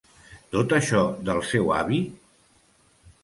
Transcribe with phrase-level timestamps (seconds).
[0.53, 1.99] Tot això del seu avi?